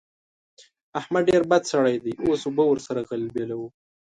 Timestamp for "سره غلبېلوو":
2.87-3.67